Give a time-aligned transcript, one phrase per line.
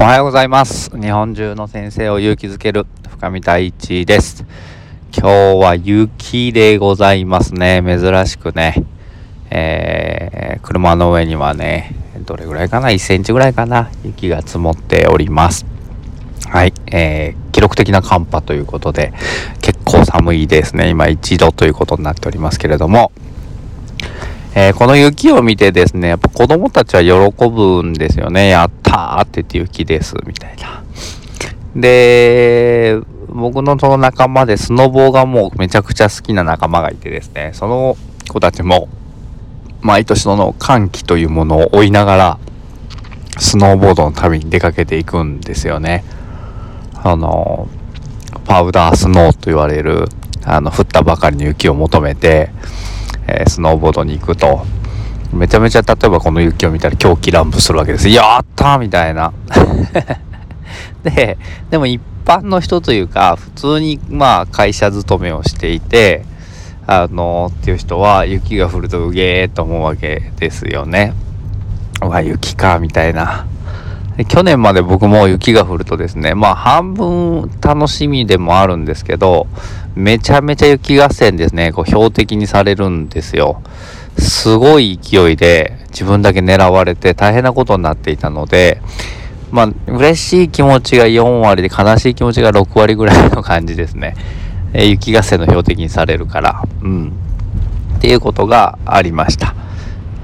[0.00, 0.96] おはようございます。
[0.96, 4.44] 日本中の先生を勇気づける深見太一です。
[5.12, 7.82] 今日は雪でございますね。
[7.84, 8.84] 珍しくね。
[9.50, 13.90] えー、車の上にはねどれぐらいかな？1センチぐらいかな？
[14.04, 15.66] 雪が積もっております。
[16.46, 19.12] はい、えー、記録的な寒波ということで
[19.60, 20.90] 結構寒いですね。
[20.90, 23.10] 今1度ということになっておりますけれども。
[24.60, 28.48] えー、この雪を見てですね、やっぱ子供たちは喜ぶんですよね。
[28.48, 30.82] やったーって言って雪です、みたいな。
[31.76, 37.96] で、僕のその仲間でスノボーがもうめちゃくちゃ好きな仲間がいてですね、その
[38.28, 38.88] 子たちも
[39.80, 42.38] 毎年その寒気というものを追いながら、
[43.38, 46.02] スノーボードの旅に出かけていくんですよね。
[46.94, 47.68] あの、
[48.44, 50.08] パウダースノーと言われる、
[50.44, 52.50] あの、降ったばかりの雪を求めて、
[53.28, 54.64] えー、スノーボードに行くと、
[55.32, 58.08] めちゃめちゃ例えばこの雪を見たら狂気乱舞するわけです。
[58.08, 59.32] やったみたいな。
[61.04, 61.38] で、
[61.70, 66.24] でも一般の人というか、普通にまあ会社勤めをしていて、
[66.86, 71.12] あのっていう人は雪が降るとうげーと思うわけですよね。
[72.02, 73.46] うわ、雪か、みたいな。
[74.24, 79.46] 去年まで僕も雪が降るとですね、まあ半分楽しみでもあるんですけど、
[79.94, 83.62] めちゃめちゃ雪合戦ですね、こう標的にされるんですよ。
[84.18, 88.80] すごい勢いで自分だけ狙われて大変なことになっていたので、
[89.52, 94.16] まあ嬉しい気持ちが4割で悲しい気持ちが6割ぐらいの感じですね。
[94.72, 97.12] え雪合戦の標的にされるから、うん。
[97.96, 99.54] っていうことがありました。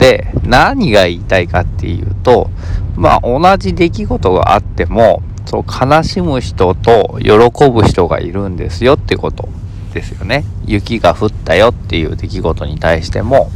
[0.04, 2.50] で、何が言いたいかっていうと、
[2.94, 9.48] まあ同じ出来事があっても、そう悲しむ人と喜ぶ人がいるんですよってこと
[9.94, 10.44] ですよね。
[10.66, 13.50] 雪が降ったよっていう出来事に対しても、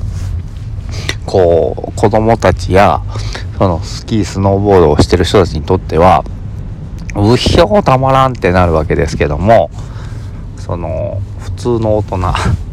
[1.26, 3.02] こう、子供たちや、
[3.58, 6.24] そのスキー、スノーボードをしてる人たちにとっては、
[7.14, 9.70] うひょたまらんってなるわけですけども、
[10.56, 12.16] その、普通の大人、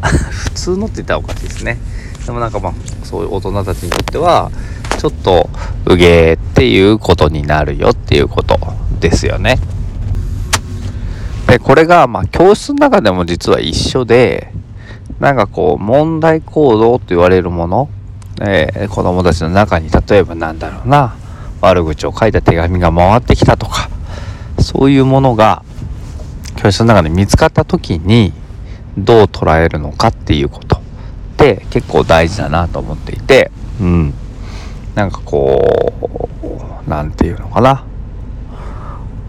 [0.00, 1.78] 普通のって言ったらおかしいですね。
[2.26, 2.72] でもなんかまあ、
[3.04, 4.50] そういう大人たちにとっては、
[4.98, 5.48] ちょっと、
[5.84, 8.58] うげーっていうことになるよっていうこと
[8.98, 9.58] ですよね。
[11.46, 14.52] で、これが、まあ、教室の中でも実は一緒で、
[15.20, 17.88] なんかこう、問題行動と言われるもの、
[18.40, 21.14] えー、子供たちの中に、例えばなんだろうな、
[21.60, 23.88] 悪口を書いた手紙が回ってきたとか、
[24.58, 25.62] そういうものが、
[26.56, 28.32] 教室の中で見つかった時に、
[28.98, 30.75] どう捉えるのかっていうこと
[31.54, 34.14] って結構大事だなと思っていて、うん。
[34.94, 35.92] なんかこ
[36.86, 37.84] う、なんていうのかな。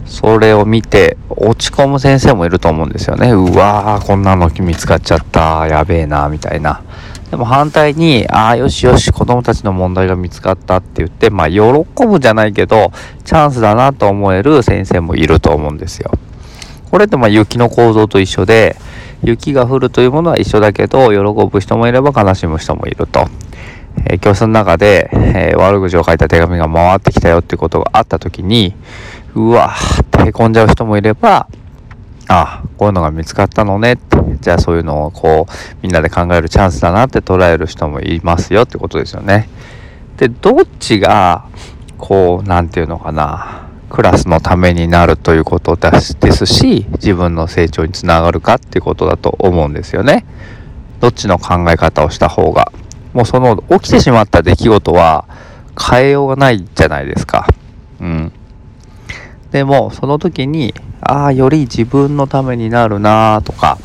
[0.06, 3.32] それを見て落ち込む先生もいると思うんですよね。
[3.32, 5.68] うわー、こんなの見つかっちゃった。
[5.68, 6.82] やべえな、みたいな。
[7.30, 11.62] でも反対に、ああ、よしよし、子供たちの問題が見つかったって言って、まあ、喜
[12.08, 12.94] ぶじゃないけど、
[13.26, 16.12] チャンスだなと思える先生もいると思うんですよ。
[16.90, 18.78] これってまあ雪の構造と一緒で、
[19.24, 23.28] 雪が降るというものは一緒だけど、喜ぶ人もいれば悲しむ人もいると。
[24.06, 28.76] えー、教室の中で、えー、悪口を書いた手紙が回ってきたよっていうことがあった時に、
[29.36, 31.48] うわーってへこんじゃう人もいれば、
[32.30, 39.50] あこういうのが見つかったのねって、じゃあそういうのをこう、みんなで考えるチャンスだなって捉える人もいますよってことですよね。
[40.18, 41.46] で、どっちが、
[41.98, 46.00] こう、なんていうのかな、クラスのためになるということで
[46.32, 50.26] すし、自分の成長につながるかっていうことだと思うんですよね。
[51.00, 52.72] どっちの考え方をした方が。
[53.14, 55.26] もうその起きてしまった出来事は
[55.80, 57.48] 変えようがないじゃないですか。
[58.00, 58.32] うん。
[59.52, 63.78] でも、その時に、ああ、より自分のためになるなとか、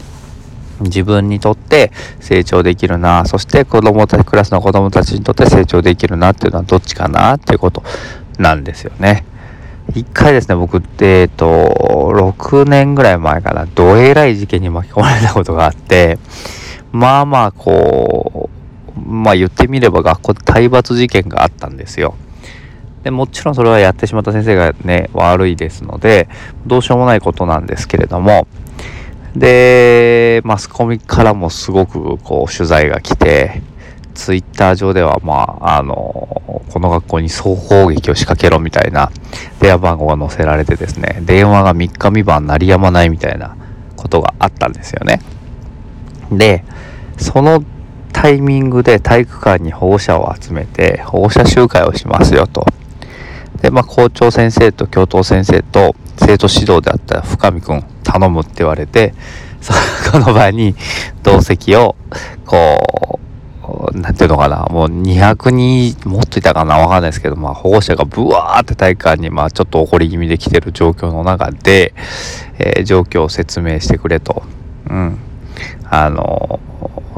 [0.80, 7.82] 自分にとって成長できるなそして子供たち、クラスの子供たちにとって成長できるなっていうのはどっちかなっていうこと
[8.38, 9.24] なんですよね。
[9.94, 16.18] 一回ですね、僕って、えっと、6年ぐらい前かな、どえらい事件に巻き込まれたことがあって、
[16.92, 18.50] まあまあ、こ
[18.96, 22.14] う、まあ言ってみれば学校で体罰事件があったんですよ。
[23.02, 26.28] でもちろんそれはやってしまった先生がね、悪いですので、
[26.66, 28.46] どうしようもないことなんですけれども、
[29.34, 33.62] で、マスコミからもすごくこう取材が来て、
[34.14, 35.94] ツイッター上では、まあ、あの、
[36.72, 39.10] この学校に総攻撃を仕掛けろみたいな
[39.60, 43.56] 電話番号が載せられてですね、電話が3日3晩鳴りやまないみたいな
[43.96, 45.20] ことがあったんですよね。
[46.30, 46.64] で、
[47.18, 47.62] その
[48.12, 52.66] タイミングで体育館に保護者を集めて保護者集会をしますよと。
[53.60, 59.14] で、まあ、校長先生と教頭先生と生徒指導であった深見くん頼むって言われて、
[59.60, 60.74] その 場に
[61.22, 61.96] 同席を、
[62.44, 63.31] こう、
[63.72, 71.94] もう、なんていうのかな、もう200人、もっといたかなわかんないですけど、まあ保護者がブワーって体育館に、まあちょっと怒り気味で来てる状況の中で、
[72.58, 74.42] えー、状況を説明してくれと。
[74.90, 75.18] うん。
[75.88, 76.60] あの、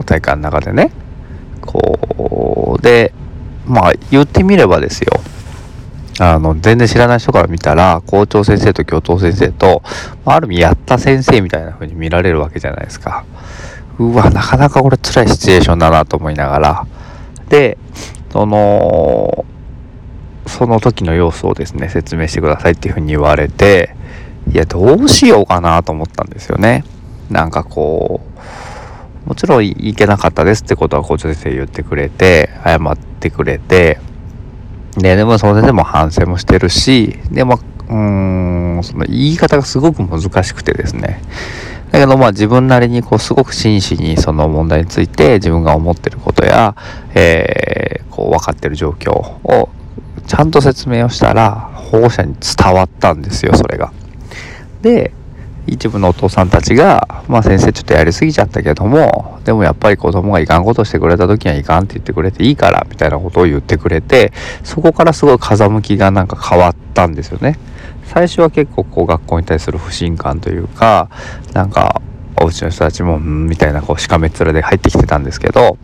[0.06, 0.92] 体育館の中でね。
[1.60, 3.12] こう、で、
[3.66, 5.20] まあ言ってみればですよ。
[6.20, 9.82] あの、全然知らない人から見たら、校長先生と教頭先生と、
[10.24, 13.24] ある意味やった先生みたいな風に見られるわけじゃないですか。
[13.98, 16.86] うわ、なかなかこれ辛いシチュエーションだなと思いながら。
[17.48, 17.78] で、
[18.32, 19.44] その、
[20.46, 23.94] その時の様子をですね、説明してくださいっていう風に言われて、
[24.52, 26.84] いや、どうしようかなと思ったんですよね。
[27.30, 28.20] なんかこ
[29.26, 33.98] う、もちろんいけなかったですってことは校長先生言ってくれて、謝ってくれて、
[34.96, 37.58] で、でもそれでも反省もしてるし、でも、
[37.88, 41.22] うーん、その言い方がすごく難しくてですね。
[41.94, 46.74] だけどまあ自分なりにこうすごく真摯にその問題について自分が思ってることや、
[47.14, 49.68] えー、こう分かってる状況を
[50.26, 53.92] ちゃんと説明をしたら保護者に伝わったんですよ、それが。
[54.82, 55.12] で、
[55.68, 64.32] 一部のお父さんたちが、まあ先生ちょっとやりすぎちゃったけども、でもやっぱり子供がいかんことしてくれた時にはいかんって言ってくれていいから、みたいなことを言ってくれて、
[64.64, 67.56] そこからすごい風向きがなんか変わったんですよね。
[68.14, 71.10] 最初は結構こう学校に対する不信感というか、
[71.52, 72.00] なんか、
[72.40, 75.78] お家の人たちも、んみたいなこうしかめっ面で入ってきてたんですけど、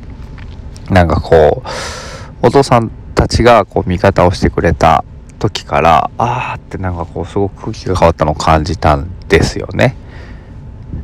[0.91, 5.05] なんかこう、お父さんたちがこう味方をしてくれた
[5.41, 9.97] 時から、あーってなんかこうすごく空気が変わったのを感じたんですよね。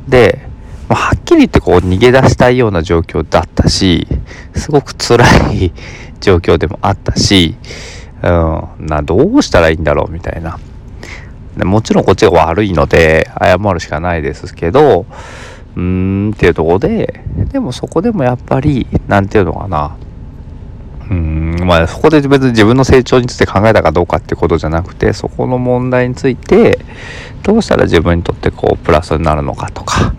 [0.07, 0.47] で、
[0.87, 4.07] ま、はっきり言ってこう逃げ出したいような状況だったし、
[4.55, 5.73] すごく辛い
[6.21, 7.57] 状況でもあったし、
[8.23, 8.27] う
[8.81, 10.57] ん、な、どうしたらいいんだろうみたいな。
[11.65, 15.05] もちろんこっちが悪いので謝るしかないですけど、
[15.75, 15.81] うー
[16.29, 19.95] んっていうとこで、でもそこでもやっぱり、なんていうのかな、
[21.09, 26.79] うん、まあそこで別に自分の成長について考えたかどうかってことじゃなくて、そこの問題について、
[27.43, 30.13] どうしたら自分にとってこうプラスになるのかとか、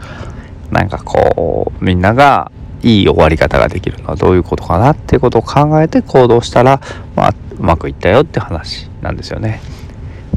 [0.71, 2.51] なんかこう、みんなが
[2.83, 6.81] いい終わり方ができるのはどういうことかなっていうことを考えて行動したら、
[7.17, 9.61] まあ、うまくいったよって話なんですよね。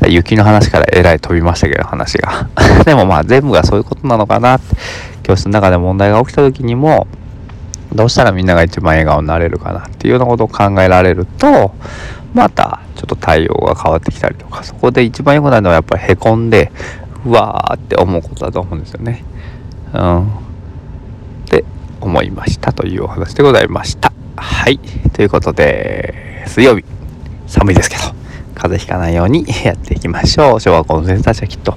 [0.07, 2.47] 雪の話からえらい飛びましたけど話が
[2.85, 4.75] でもまあ全部がそういうことなのかなって
[5.23, 7.07] 教室の中で問題が起きた時にも
[7.93, 11.73] どうしたらみんなが一番笑顔になれるかなっていうようなことを考えられると
[12.33, 16.71] またちょっと対応が変わってきたりとかそこで一番良くなるのはやっぱりへこんで
[17.25, 19.23] うわーって思うことだと思うんですよね。
[19.93, 20.23] うん。
[20.23, 20.29] っ
[21.49, 21.63] て
[21.99, 24.11] 思いましたというお話でございました。
[24.35, 24.79] はい。
[25.13, 26.85] ということで水曜日
[27.47, 28.20] 寒いですけど
[28.61, 30.59] 風邪ひかないようにやっていきましょう。
[30.59, 31.75] 小学校の先生たちはきっと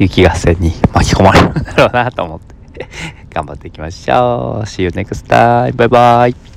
[0.00, 2.88] 雪合戦に巻き込まれるんだろうなと思って
[3.30, 4.66] 頑張っていきましょう。
[4.66, 5.72] See you next time.
[5.74, 6.53] バイバイ。